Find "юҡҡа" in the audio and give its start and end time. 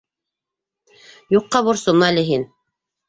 1.37-1.61